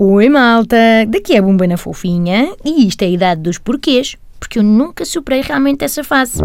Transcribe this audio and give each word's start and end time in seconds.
Oi 0.00 0.28
malta, 0.28 0.76
daqui 1.08 1.34
é 1.34 1.38
a 1.38 1.42
Bumbana 1.42 1.76
Fofinha 1.76 2.54
e 2.64 2.86
isto 2.86 3.02
é 3.02 3.06
a 3.06 3.10
idade 3.10 3.40
dos 3.40 3.58
porquês, 3.58 4.14
porque 4.38 4.60
eu 4.60 4.62
nunca 4.62 5.04
superei 5.04 5.40
realmente 5.42 5.84
essa 5.84 6.04
fase. 6.04 6.40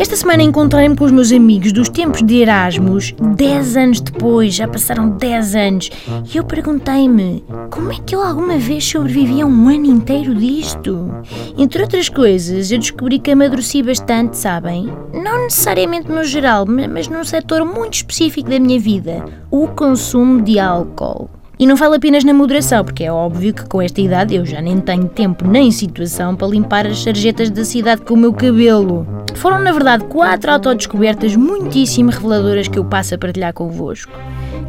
Esta 0.00 0.16
semana 0.16 0.42
encontrei-me 0.42 0.96
com 0.96 1.04
os 1.04 1.12
meus 1.12 1.30
amigos 1.30 1.70
dos 1.70 1.88
tempos 1.88 2.24
de 2.24 2.38
Erasmus, 2.38 3.14
10 3.36 3.76
anos 3.76 4.00
depois, 4.00 4.54
já 4.54 4.66
passaram 4.66 5.10
10 5.10 5.54
anos, 5.54 5.90
e 6.34 6.36
eu 6.36 6.42
perguntei-me 6.42 7.44
como 7.70 7.92
é 7.92 7.98
que 8.04 8.16
eu 8.16 8.20
alguma 8.20 8.58
vez 8.58 8.84
sobrevivi 8.84 9.40
a 9.42 9.46
um 9.46 9.68
ano 9.68 9.86
inteiro 9.86 10.34
disto? 10.34 11.08
Entre 11.56 11.82
outras 11.82 12.08
coisas, 12.08 12.72
eu 12.72 12.80
descobri 12.80 13.20
que 13.20 13.30
amadureci 13.30 13.80
bastante, 13.80 14.36
sabem? 14.36 14.92
Não 15.12 15.44
necessariamente 15.44 16.10
no 16.10 16.24
geral, 16.24 16.66
mas 16.66 17.06
num 17.06 17.22
setor 17.22 17.64
muito 17.64 17.94
específico 17.94 18.50
da 18.50 18.58
minha 18.58 18.80
vida: 18.80 19.24
o 19.52 19.68
consumo 19.68 20.42
de 20.42 20.58
álcool. 20.58 21.30
E 21.62 21.66
não 21.66 21.76
falo 21.76 21.94
apenas 21.94 22.24
na 22.24 22.34
moderação, 22.34 22.84
porque 22.84 23.04
é 23.04 23.12
óbvio 23.12 23.54
que 23.54 23.64
com 23.66 23.80
esta 23.80 24.00
idade 24.00 24.34
eu 24.34 24.44
já 24.44 24.60
nem 24.60 24.80
tenho 24.80 25.08
tempo 25.08 25.46
nem 25.46 25.70
situação 25.70 26.34
para 26.34 26.48
limpar 26.48 26.88
as 26.88 26.98
sarjetas 26.98 27.50
da 27.50 27.64
cidade 27.64 28.02
com 28.02 28.14
o 28.14 28.16
meu 28.16 28.32
cabelo. 28.32 29.06
Foram, 29.36 29.60
na 29.60 29.70
verdade, 29.70 30.04
quatro 30.06 30.50
autodescobertas 30.50 31.36
muitíssimo 31.36 32.10
reveladoras 32.10 32.66
que 32.66 32.80
eu 32.80 32.84
passo 32.84 33.14
a 33.14 33.18
partilhar 33.18 33.54
convosco. 33.54 34.10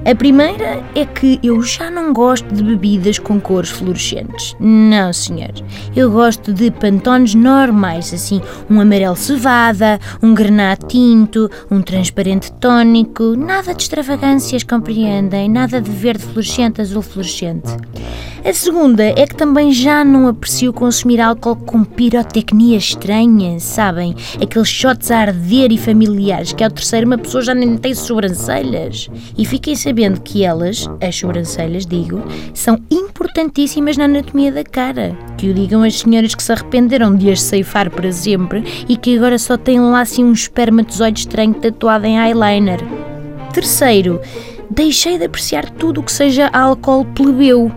A 0.05 0.13
primeira 0.13 0.83
é 0.95 1.05
que 1.05 1.39
eu 1.41 1.61
já 1.63 1.89
não 1.89 2.11
gosto 2.11 2.53
de 2.53 2.61
bebidas 2.61 3.17
com 3.17 3.39
cores 3.39 3.69
fluorescentes. 3.69 4.53
Não, 4.59 5.13
senhor. 5.13 5.53
Eu 5.95 6.11
gosto 6.11 6.51
de 6.51 6.69
pantones 6.71 7.33
normais, 7.33 8.13
assim, 8.13 8.41
um 8.69 8.81
amarelo 8.81 9.15
cevada, 9.15 9.97
um 10.21 10.33
granate 10.33 10.87
tinto, 10.87 11.49
um 11.71 11.81
transparente 11.81 12.51
tónico, 12.53 13.35
nada 13.37 13.73
de 13.73 13.83
extravagâncias, 13.83 14.63
compreendem? 14.63 15.49
Nada 15.49 15.79
de 15.79 15.89
verde 15.89 16.23
fluorescente, 16.23 16.81
azul 16.81 17.01
fluorescente. 17.01 17.69
A 18.45 18.51
segunda 18.51 19.05
é 19.05 19.25
que 19.25 19.35
também 19.35 19.71
já 19.71 20.03
não 20.03 20.27
aprecio 20.27 20.73
consumir 20.73 21.21
álcool 21.21 21.55
com 21.55 21.81
pirotecnia 21.85 22.77
estranha, 22.77 23.57
sabem? 23.57 24.13
Aqueles 24.41 24.67
shots 24.67 25.09
a 25.11 25.19
arder 25.19 25.71
e 25.71 25.77
familiares 25.77 26.51
que 26.51 26.61
ao 26.61 26.69
terceiro 26.69 27.07
uma 27.07 27.17
pessoa 27.17 27.41
já 27.41 27.55
nem 27.55 27.77
tem 27.77 27.95
sobrancelhas. 27.95 29.09
E 29.37 29.45
fiquem 29.45 29.77
sabendo 29.77 30.19
que 30.19 30.43
elas, 30.43 30.89
as 31.01 31.15
sobrancelhas, 31.15 31.85
digo, 31.85 32.21
são 32.53 32.77
importantíssimas 32.91 33.95
na 33.95 34.03
anatomia 34.03 34.51
da 34.51 34.65
cara. 34.65 35.17
Que 35.37 35.49
o 35.49 35.53
digam 35.53 35.81
as 35.81 35.99
senhoras 35.99 36.35
que 36.35 36.43
se 36.43 36.51
arrependeram 36.51 37.15
de 37.15 37.31
as 37.31 37.41
ceifar 37.41 37.89
para 37.89 38.11
sempre 38.11 38.61
e 38.89 38.97
que 38.97 39.15
agora 39.15 39.39
só 39.39 39.55
têm 39.55 39.79
lá 39.79 40.01
assim 40.01 40.21
um 40.21 40.33
espermatozoide 40.33 41.21
estranho 41.21 41.53
tatuado 41.53 42.05
em 42.05 42.17
eyeliner. 42.19 42.81
Terceiro, 43.53 44.19
deixei 44.69 45.17
de 45.17 45.23
apreciar 45.23 45.69
tudo 45.69 46.01
o 46.01 46.03
que 46.03 46.11
seja 46.11 46.49
álcool 46.51 47.05
plebeu 47.05 47.71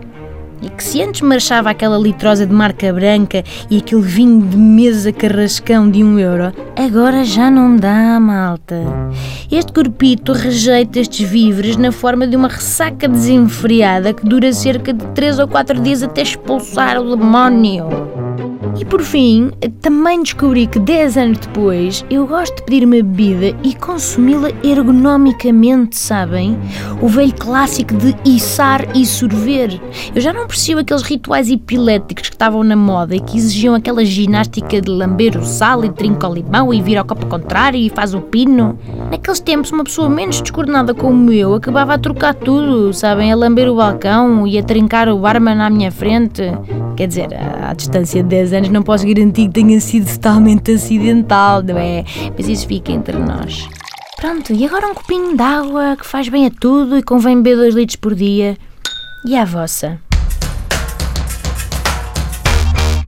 e 0.61 0.69
que 0.69 0.83
se 0.83 1.01
antes 1.01 1.21
marchava 1.21 1.69
aquela 1.69 1.97
litrosa 1.97 2.45
de 2.45 2.53
marca 2.53 2.91
branca 2.91 3.43
e 3.69 3.77
aquele 3.77 4.01
vinho 4.01 4.41
de 4.41 4.57
mesa 4.57 5.11
carrascão 5.11 5.89
de 5.89 6.03
um 6.03 6.17
euro, 6.19 6.53
agora 6.75 7.23
já 7.23 7.49
não 7.49 7.75
dá, 7.75 8.19
malta. 8.19 8.75
Este 9.51 9.71
corpito 9.71 10.33
rejeita 10.33 10.99
estes 10.99 11.27
víveres 11.27 11.77
na 11.77 11.91
forma 11.91 12.27
de 12.27 12.35
uma 12.35 12.47
ressaca 12.47 13.07
desenfreada 13.07 14.13
que 14.13 14.25
dura 14.25 14.51
cerca 14.53 14.93
de 14.93 15.05
3 15.07 15.39
ou 15.39 15.47
4 15.47 15.79
dias 15.81 16.03
até 16.03 16.21
expulsar 16.21 16.99
o 16.99 17.15
demónio. 17.15 18.26
E 18.79 18.85
por 18.85 19.01
fim, 19.01 19.51
também 19.81 20.21
descobri 20.21 20.67
que 20.67 20.77
10 20.77 21.17
anos 21.17 21.39
depois 21.39 22.05
eu 22.11 22.27
gosto 22.27 22.57
de 22.57 22.63
pedir 22.63 22.85
uma 22.85 22.97
bebida 22.97 23.57
e 23.63 23.73
consumi-la 23.73 24.49
ergonomicamente, 24.63 25.97
sabem? 25.97 26.55
O 27.01 27.07
velho 27.07 27.33
clássico 27.33 27.95
de 27.95 28.15
içar 28.23 28.95
e 28.95 29.03
sorver. 29.03 29.81
Eu 30.13 30.21
já 30.21 30.31
não 30.31 30.43
aprecio 30.43 30.77
aqueles 30.77 31.01
rituais 31.01 31.49
epiléticos 31.49 32.29
que 32.29 32.35
estavam 32.35 32.63
na 32.63 32.75
moda 32.75 33.15
e 33.15 33.19
que 33.19 33.37
exigiam 33.37 33.73
aquela 33.73 34.05
ginástica 34.05 34.79
de 34.79 34.91
lamber 34.91 35.35
o 35.37 35.43
sal 35.43 35.83
e 35.83 35.89
trinca 35.89 36.27
o 36.27 36.33
limão 36.35 36.71
e 36.71 36.79
vira 36.79 36.99
ao 36.99 37.05
copo 37.05 37.25
contrário 37.25 37.79
e 37.79 37.89
faz 37.89 38.13
o 38.13 38.21
pino. 38.21 38.77
Naqueles 39.09 39.39
tempos, 39.39 39.71
uma 39.71 39.83
pessoa 39.83 40.07
menos 40.07 40.39
descoordenada 40.39 40.93
como 40.93 41.31
eu 41.31 41.55
acabava 41.55 41.95
a 41.95 41.97
trocar 41.97 42.35
tudo, 42.35 42.93
sabem? 42.93 43.31
A 43.31 43.35
lamber 43.35 43.69
o 43.69 43.75
balcão 43.75 44.45
e 44.45 44.55
a 44.57 44.63
trincar 44.63 45.09
o 45.09 45.17
barman 45.17 45.61
à 45.61 45.69
minha 45.69 45.91
frente. 45.91 46.43
Quer 46.97 47.07
dizer, 47.07 47.27
à 47.31 47.73
distância 47.75 48.23
de 48.23 48.29
10 48.29 48.53
anos 48.53 48.69
não 48.69 48.81
posso 48.81 49.05
garantir 49.05 49.47
que 49.47 49.53
tenha 49.53 49.79
sido 49.79 50.11
totalmente 50.11 50.71
acidental, 50.71 51.61
não 51.61 51.77
é? 51.77 52.03
Mas 52.35 52.47
isso 52.47 52.67
fica 52.67 52.91
entre 52.91 53.19
nós. 53.19 53.69
Pronto, 54.19 54.51
e 54.51 54.65
agora 54.65 54.87
um 54.87 54.95
copinho 54.95 55.37
de 55.37 55.43
água 55.43 55.95
que 55.95 56.07
faz 56.07 56.27
bem 56.27 56.47
a 56.47 56.49
tudo 56.49 56.97
e 56.97 57.03
convém 57.03 57.39
beber 57.39 57.57
2 57.57 57.75
litros 57.75 57.97
por 57.97 58.15
dia. 58.15 58.57
E 59.23 59.37
a 59.37 59.45
vossa? 59.45 59.99